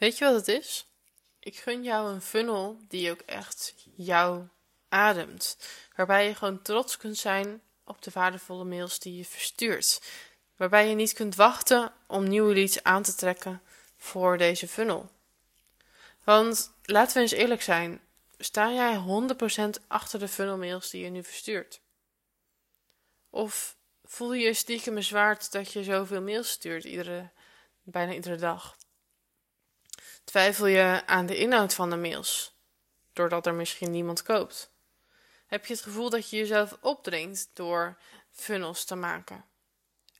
[0.00, 0.86] Weet je wat het is?
[1.38, 4.48] Ik gun jou een funnel die ook echt jou
[4.88, 5.58] ademt.
[5.96, 10.02] Waarbij je gewoon trots kunt zijn op de waardevolle mails die je verstuurt.
[10.56, 13.62] Waarbij je niet kunt wachten om nieuwe leads aan te trekken
[13.96, 15.10] voor deze funnel.
[16.24, 18.00] Want laten we eens eerlijk zijn:
[18.38, 19.02] sta jij
[19.82, 21.80] 100% achter de funnel mails die je nu verstuurt?
[23.30, 27.30] Of voel je je stiekem bezwaard dat je zoveel mails stuurt, iedere,
[27.82, 28.78] bijna iedere dag?
[30.30, 32.54] Twijfel je aan de inhoud van de mails,
[33.12, 34.70] doordat er misschien niemand koopt?
[35.46, 37.98] Heb je het gevoel dat je jezelf opdringt door
[38.30, 39.44] funnels te maken?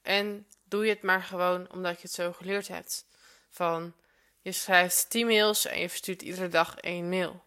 [0.03, 3.07] En doe je het maar gewoon omdat je het zo geleerd hebt?
[3.51, 3.95] Van
[4.41, 7.45] je schrijft 10 mails en je verstuurt iedere dag één mail.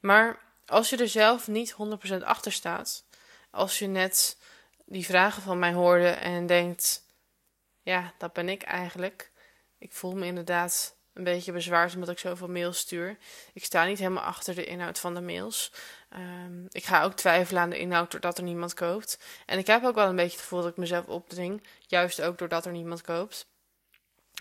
[0.00, 1.74] Maar als je er zelf niet
[2.12, 3.04] 100% achter staat,
[3.50, 4.36] als je net
[4.84, 7.04] die vragen van mij hoorde en denkt:
[7.82, 9.30] ja, dat ben ik eigenlijk.
[9.78, 13.18] Ik voel me inderdaad een beetje bezwaard omdat ik zoveel mails stuur.
[13.52, 15.72] Ik sta niet helemaal achter de inhoud van de mails.
[16.16, 19.18] Um, ik ga ook twijfelen aan de inhoud doordat er niemand koopt.
[19.46, 22.38] En ik heb ook wel een beetje het gevoel dat ik mezelf opdring, juist ook
[22.38, 23.46] doordat er niemand koopt.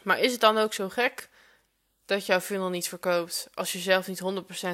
[0.04, 1.30] Maar is het dan ook zo gek
[2.06, 4.22] dat jouw funnel niet verkoopt als je zelf niet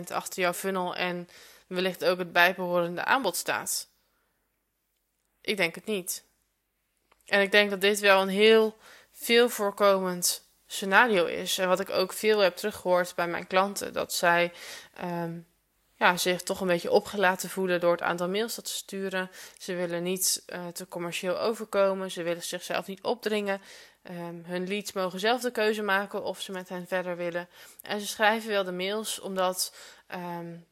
[0.10, 1.30] 100% achter jouw funnel en
[1.68, 3.90] wellicht ook het bijbehorende aanbod staat?
[5.42, 6.24] Ik denk het niet.
[7.26, 8.78] En ik denk dat dit wel een heel
[9.12, 11.58] veel voorkomend scenario is.
[11.58, 14.52] En wat ik ook veel heb teruggehoord bij mijn klanten, dat zij
[15.04, 15.48] um,
[15.94, 19.30] ja, zich toch een beetje opgelaten voelen door het aantal mails dat ze sturen.
[19.58, 23.62] Ze willen niet uh, te commercieel overkomen, ze willen zichzelf niet opdringen.
[24.12, 27.50] Um, hun leads mogen zelf de keuze maken of ze met hen verder willen.
[27.82, 29.76] En ze schrijven wel de mails omdat
[30.14, 30.66] um,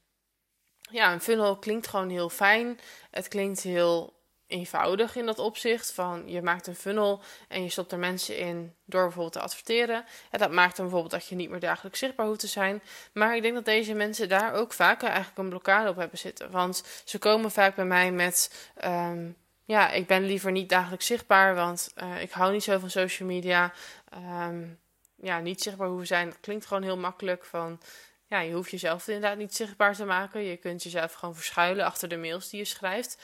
[0.91, 2.79] ja, een funnel klinkt gewoon heel fijn.
[3.11, 4.13] Het klinkt heel
[4.47, 5.91] eenvoudig in dat opzicht.
[5.91, 10.05] Van je maakt een funnel en je stopt er mensen in door bijvoorbeeld te adverteren.
[10.31, 12.81] En dat maakt dan bijvoorbeeld dat je niet meer dagelijks zichtbaar hoeft te zijn.
[13.13, 16.51] Maar ik denk dat deze mensen daar ook vaker eigenlijk een blokkade op hebben zitten.
[16.51, 18.71] Want ze komen vaak bij mij met.
[18.85, 19.35] Um,
[19.65, 23.29] ja, ik ben liever niet dagelijks zichtbaar, want uh, ik hou niet zo van social
[23.29, 23.73] media.
[24.13, 24.79] Um,
[25.15, 27.45] ja, niet zichtbaar hoeven zijn, dat klinkt gewoon heel makkelijk.
[27.45, 27.81] Van,
[28.25, 30.41] ja, je hoeft jezelf inderdaad niet zichtbaar te maken.
[30.41, 33.21] Je kunt jezelf gewoon verschuilen achter de mails die je schrijft.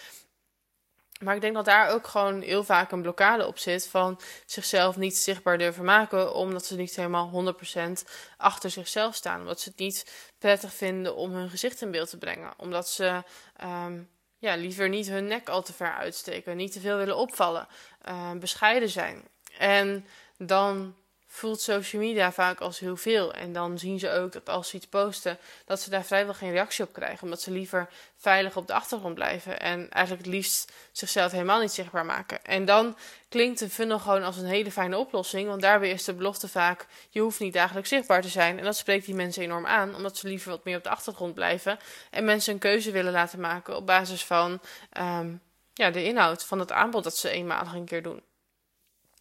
[1.20, 4.98] Maar ik denk dat daar ook gewoon heel vaak een blokkade op zit van zichzelf
[4.98, 7.54] niet zichtbaar durven maken, omdat ze niet helemaal
[8.00, 9.40] 100% achter zichzelf staan.
[9.40, 12.54] Omdat ze het niet prettig vinden om hun gezicht in beeld te brengen.
[12.58, 13.24] Omdat ze
[13.64, 17.68] um, ja, liever niet hun nek al te ver uitsteken, niet te veel willen opvallen,
[18.10, 19.28] uh, bescheiden zijn.
[19.58, 20.06] En
[20.38, 20.96] dan
[21.32, 23.34] voelt social media vaak als heel veel.
[23.34, 26.52] En dan zien ze ook dat als ze iets posten, dat ze daar vrijwel geen
[26.52, 27.24] reactie op krijgen.
[27.24, 29.60] Omdat ze liever veilig op de achtergrond blijven.
[29.60, 32.46] En eigenlijk het liefst zichzelf helemaal niet zichtbaar maken.
[32.46, 32.98] En dan
[33.30, 35.48] klinkt een funnel gewoon als een hele fijne oplossing.
[35.48, 38.58] Want daarbij is de belofte vaak, je hoeft niet dagelijks zichtbaar te zijn.
[38.58, 39.96] En dat spreekt die mensen enorm aan.
[39.96, 41.80] Omdat ze liever wat meer op de achtergrond blijven.
[42.10, 44.60] En mensen een keuze willen laten maken op basis van
[44.98, 45.42] um,
[45.74, 48.22] ja, de inhoud van het aanbod dat ze eenmalig een keer doen.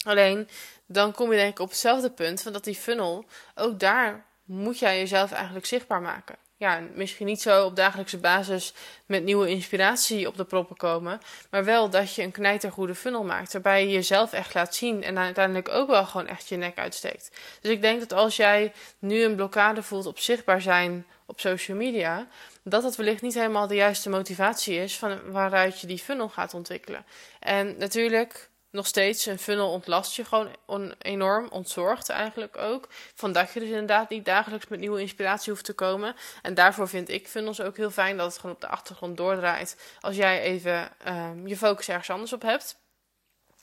[0.04, 0.48] Alleen
[0.86, 4.78] dan kom je denk ik op hetzelfde punt van dat die funnel, ook daar moet
[4.78, 6.36] jij jezelf eigenlijk zichtbaar maken.
[6.56, 8.72] Ja, misschien niet zo op dagelijkse basis
[9.06, 11.20] met nieuwe inspiratie op de proppen komen,
[11.50, 15.18] maar wel dat je een knijtergoede funnel maakt, waarbij je jezelf echt laat zien en
[15.18, 17.30] uiteindelijk ook wel gewoon echt je nek uitsteekt.
[17.60, 21.76] Dus ik denk dat als jij nu een blokkade voelt op zichtbaar zijn op social
[21.76, 22.26] media,
[22.62, 26.54] dat dat wellicht niet helemaal de juiste motivatie is van waaruit je die funnel gaat
[26.54, 27.04] ontwikkelen.
[27.40, 32.88] En natuurlijk nog steeds een funnel ontlast je gewoon on, enorm, ontzorgt eigenlijk ook.
[33.14, 36.14] Van dat je dus inderdaad niet dagelijks met nieuwe inspiratie hoeft te komen.
[36.42, 39.76] En daarvoor vind ik funnels ook heel fijn dat het gewoon op de achtergrond doordraait.
[40.00, 42.78] Als jij even um, je focus ergens anders op hebt.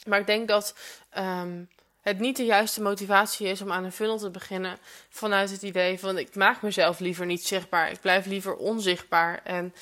[0.08, 0.76] Maar ik denk dat
[1.18, 1.70] um,
[2.06, 4.78] het niet de juiste motivatie is om aan een funnel te beginnen
[5.10, 7.92] vanuit het idee van ik maak mezelf liever niet zichtbaar.
[7.92, 9.74] Ik blijf liever onzichtbaar en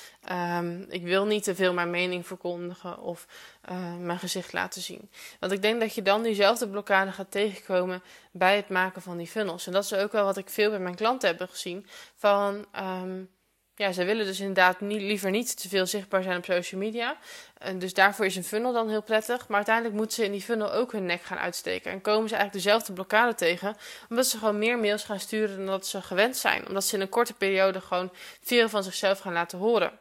[0.58, 3.26] um, ik wil niet te veel mijn mening verkondigen of
[3.70, 5.10] uh, mijn gezicht laten zien.
[5.40, 9.26] Want ik denk dat je dan diezelfde blokkade gaat tegenkomen bij het maken van die
[9.26, 9.66] funnels.
[9.66, 11.86] En dat is ook wel wat ik veel bij mijn klanten heb gezien.
[12.14, 13.30] Van um,
[13.76, 17.16] ja, ze willen dus inderdaad niet, liever niet te veel zichtbaar zijn op social media.
[17.58, 19.48] En dus daarvoor is een funnel dan heel prettig.
[19.48, 21.92] Maar uiteindelijk moeten ze in die funnel ook hun nek gaan uitsteken.
[21.92, 23.76] En komen ze eigenlijk dezelfde blokkade tegen.
[24.08, 26.68] Omdat ze gewoon meer mails gaan sturen dan dat ze gewend zijn.
[26.68, 28.12] Omdat ze in een korte periode gewoon
[28.42, 29.92] veel van zichzelf gaan laten horen.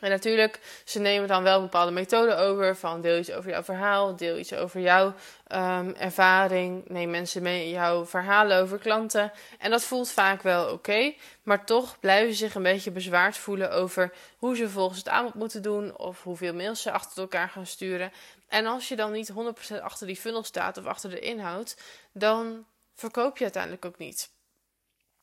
[0.00, 2.76] En natuurlijk, ze nemen dan wel bepaalde methoden over.
[2.76, 5.06] Van deel iets over jouw verhaal, deel iets over jouw
[5.48, 6.88] um, ervaring.
[6.88, 9.32] Neem mensen mee in jouw verhalen over klanten.
[9.58, 11.12] En dat voelt vaak wel oké.
[11.42, 15.34] Maar toch blijven ze zich een beetje bezwaard voelen over hoe ze volgens het aanbod
[15.34, 15.96] moeten doen.
[15.96, 18.12] Of hoeveel mails ze achter elkaar gaan sturen.
[18.48, 19.32] En als je dan niet
[19.74, 21.76] 100% achter die funnel staat of achter de inhoud,
[22.12, 22.64] dan
[22.94, 24.30] verkoop je uiteindelijk ook niet.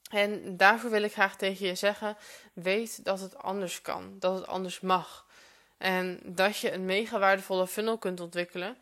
[0.09, 2.17] En daarvoor wil ik graag tegen je zeggen:
[2.53, 5.25] weet dat het anders kan, dat het anders mag.
[5.77, 8.77] En dat je een mega waardevolle funnel kunt ontwikkelen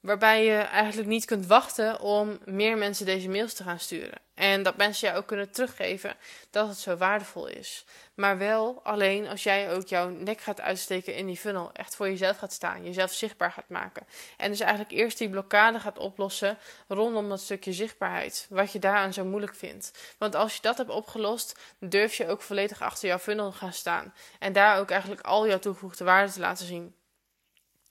[0.00, 4.18] Waarbij je eigenlijk niet kunt wachten om meer mensen deze mails te gaan sturen.
[4.34, 6.16] En dat mensen jou ook kunnen teruggeven
[6.50, 7.84] dat het zo waardevol is.
[8.14, 11.70] Maar wel alleen als jij ook jouw nek gaat uitsteken in die funnel.
[11.72, 12.84] Echt voor jezelf gaat staan.
[12.84, 14.06] Jezelf zichtbaar gaat maken.
[14.36, 16.58] En dus eigenlijk eerst die blokkade gaat oplossen
[16.88, 18.46] rondom dat stukje zichtbaarheid.
[18.50, 20.14] Wat je daaraan zo moeilijk vindt.
[20.18, 24.14] Want als je dat hebt opgelost, durf je ook volledig achter jouw funnel gaan staan.
[24.38, 26.94] En daar ook eigenlijk al jouw toegevoegde waarde te laten zien.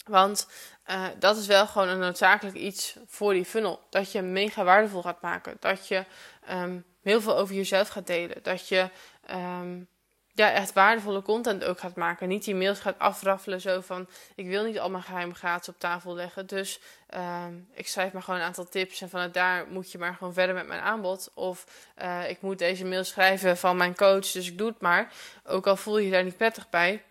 [0.08, 0.48] Want
[0.90, 3.82] uh, dat is wel gewoon een noodzakelijk iets voor die funnel.
[3.90, 5.58] Dat je mega waardevol gaat maken.
[5.60, 6.06] Dat je
[6.52, 8.44] um, heel veel over jezelf gaat delen.
[8.44, 8.90] Dat je
[9.32, 9.88] um,
[10.38, 12.28] ja, echt waardevolle content ook gaat maken.
[12.28, 14.08] Niet die mails gaat afraffelen zo van...
[14.36, 16.48] ik wil niet al mijn geheime gratis op tafel leggen.
[16.48, 16.80] Dus
[17.16, 19.02] um, ik schrijf maar gewoon een aantal tips...
[19.02, 21.32] en vanuit daar moet je maar gewoon verder met mijn aanbod.
[21.34, 21.66] Of
[22.02, 25.12] uh, ik moet deze mail schrijven van mijn coach, dus ik doe het maar.
[25.44, 27.04] Ook al voel je je daar niet prettig bij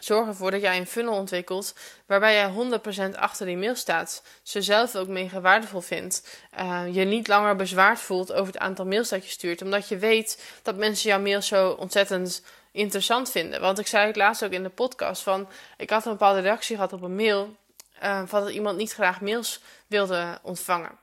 [0.00, 1.74] Zorg ervoor dat jij een funnel ontwikkelt
[2.06, 2.78] waarbij jij
[3.12, 4.22] 100% achter die mail staat.
[4.42, 6.38] Ze zelf ook mega waardevol vindt.
[6.60, 9.62] Uh, je niet langer bezwaard voelt over het aantal mails dat je stuurt.
[9.62, 12.42] Omdat je weet dat mensen jouw mail zo ontzettend
[12.72, 13.60] interessant vinden.
[13.60, 15.48] Want ik zei het laatst ook in de podcast van...
[15.76, 17.58] Ik had een bepaalde reactie gehad op een mail...
[18.02, 20.98] Uh, van dat iemand niet graag mails wilde ontvangen.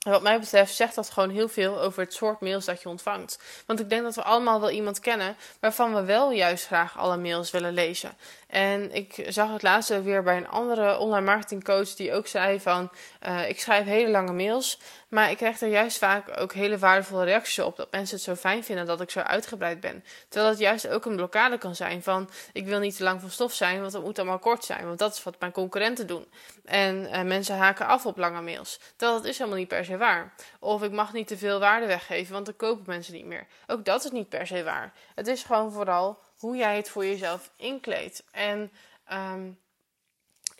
[0.00, 2.88] En wat mij betreft zegt dat gewoon heel veel over het soort mails dat je
[2.88, 3.38] ontvangt.
[3.66, 7.16] Want ik denk dat we allemaal wel iemand kennen waarvan we wel juist graag alle
[7.16, 8.16] mails willen lezen.
[8.50, 12.90] En ik zag het laatst weer bij een andere online marketingcoach die ook zei van...
[13.26, 17.24] Uh, ik schrijf hele lange mails, maar ik krijg er juist vaak ook hele waardevolle
[17.24, 17.76] reacties op.
[17.76, 20.04] Dat mensen het zo fijn vinden dat ik zo uitgebreid ben.
[20.28, 22.30] Terwijl het juist ook een blokkade kan zijn van...
[22.52, 24.86] ik wil niet te lang van stof zijn, want het moet allemaal kort zijn.
[24.86, 26.26] Want dat is wat mijn concurrenten doen.
[26.64, 28.80] En uh, mensen haken af op lange mails.
[28.96, 30.32] Terwijl dat is helemaal niet per se waar.
[30.58, 33.46] Of ik mag niet te veel waarde weggeven, want dan kopen mensen niet meer.
[33.66, 34.92] Ook dat is niet per se waar.
[35.14, 38.24] Het is gewoon vooral hoe jij het voor jezelf inkleedt.
[38.30, 38.72] En
[39.12, 39.58] um,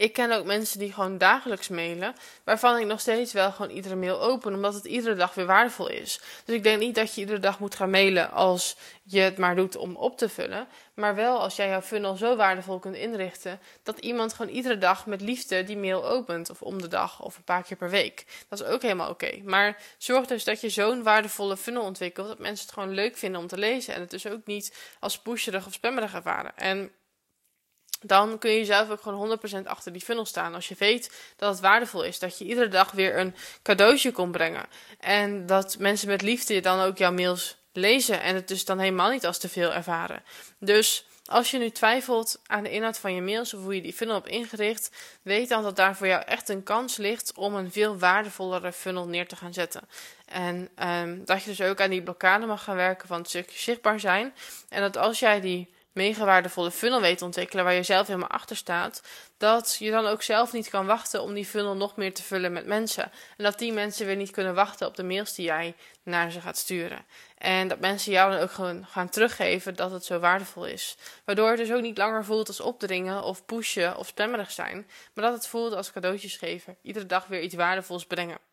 [0.00, 2.14] ik ken ook mensen die gewoon dagelijks mailen,
[2.44, 5.88] waarvan ik nog steeds wel gewoon iedere mail open, omdat het iedere dag weer waardevol
[5.88, 6.20] is.
[6.44, 9.56] Dus ik denk niet dat je iedere dag moet gaan mailen als je het maar
[9.56, 13.60] doet om op te vullen, maar wel als jij jouw funnel zo waardevol kunt inrichten
[13.82, 17.36] dat iemand gewoon iedere dag met liefde die mail opent, of om de dag of
[17.36, 18.24] een paar keer per week.
[18.48, 19.40] Dat is ook helemaal oké.
[19.44, 23.40] Maar zorg dus dat je zo'n waardevolle funnel ontwikkelt dat mensen het gewoon leuk vinden
[23.40, 26.56] om te lezen en het dus ook niet als pusherig of spammerig ervaren.
[26.56, 26.90] En
[28.00, 30.54] dan kun je zelf ook gewoon 100% achter die funnel staan.
[30.54, 34.32] Als je weet dat het waardevol is, dat je iedere dag weer een cadeautje komt
[34.32, 34.66] brengen.
[34.98, 39.10] En dat mensen met liefde dan ook jouw mails lezen en het dus dan helemaal
[39.10, 40.22] niet als te veel ervaren.
[40.58, 43.92] Dus als je nu twijfelt aan de inhoud van je mails of hoe je die
[43.92, 44.90] funnel hebt ingericht,
[45.22, 49.06] weet dan dat daar voor jou echt een kans ligt om een veel waardevollere funnel
[49.06, 49.82] neer te gaan zetten.
[50.24, 50.68] En
[51.02, 54.00] um, dat je dus ook aan die blokkade mag gaan werken van het stukje zichtbaar
[54.00, 54.34] zijn.
[54.68, 58.56] En dat als jij die mega waardevolle funnel weet ontwikkelen waar je zelf helemaal achter
[58.56, 59.02] staat,
[59.36, 62.52] dat je dan ook zelf niet kan wachten om die funnel nog meer te vullen
[62.52, 63.04] met mensen.
[63.36, 66.40] En dat die mensen weer niet kunnen wachten op de mails die jij naar ze
[66.40, 67.04] gaat sturen.
[67.38, 70.96] En dat mensen jou dan ook gewoon gaan teruggeven dat het zo waardevol is.
[71.24, 75.24] Waardoor het dus ook niet langer voelt als opdringen of pushen of spammerig zijn, maar
[75.24, 76.76] dat het voelt als cadeautjes geven.
[76.82, 78.49] Iedere dag weer iets waardevols brengen.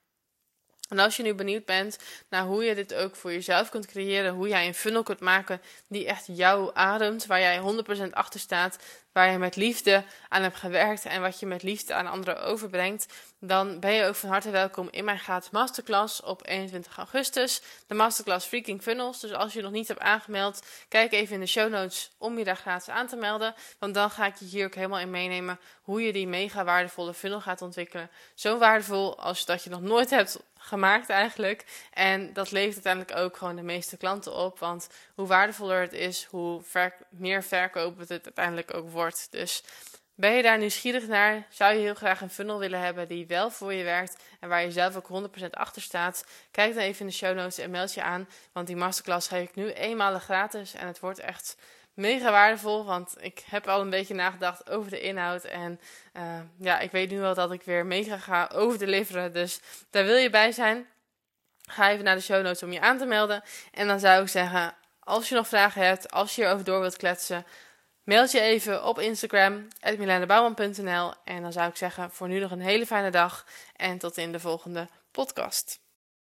[0.87, 1.97] En als je nu benieuwd bent
[2.29, 5.61] naar hoe je dit ook voor jezelf kunt creëren, hoe jij een funnel kunt maken
[5.87, 7.59] die echt jou ademt, waar jij
[8.07, 8.77] 100% achter staat,
[9.17, 13.07] waar je met liefde aan hebt gewerkt en wat je met liefde aan anderen overbrengt,
[13.39, 17.61] dan ben je ook van harte welkom in mijn gratis masterclass op 21 augustus.
[17.87, 19.19] De masterclass Freaking Funnels.
[19.19, 22.43] Dus als je nog niet hebt aangemeld, kijk even in de show notes om je
[22.43, 23.55] daar gratis aan te melden.
[23.79, 27.13] Want dan ga ik je hier ook helemaal in meenemen hoe je die mega waardevolle
[27.13, 28.09] funnel gaat ontwikkelen.
[28.33, 31.65] Zo waardevol als dat je nog nooit hebt gemaakt eigenlijk.
[31.93, 34.59] En dat levert uiteindelijk ook gewoon de meeste klanten op.
[34.59, 36.61] Want hoe waardevoller het is, hoe
[37.09, 39.06] meer verkoop het uiteindelijk ook wordt.
[39.29, 39.63] Dus
[40.15, 41.47] ben je daar nieuwsgierig naar?
[41.49, 44.61] Zou je heel graag een funnel willen hebben die wel voor je werkt en waar
[44.61, 46.25] je zelf ook 100% achter staat?
[46.51, 49.49] Kijk dan even in de show notes en meld je aan, want die masterclass geef
[49.49, 51.57] ik nu eenmalig gratis en het wordt echt
[51.93, 55.79] mega waardevol, want ik heb al een beetje nagedacht over de inhoud en
[56.13, 59.59] uh, ja, ik weet nu wel dat ik weer mega ga overdeliveren, dus
[59.89, 60.87] daar wil je bij zijn.
[61.69, 64.29] Ga even naar de show notes om je aan te melden en dan zou ik
[64.29, 67.45] zeggen, als je nog vragen hebt, als je erover door wilt kletsen,
[68.07, 71.13] Mail je even op Instagram, milanebouwman.nl.
[71.23, 73.45] En dan zou ik zeggen, voor nu nog een hele fijne dag.
[73.75, 75.86] En tot in de volgende podcast.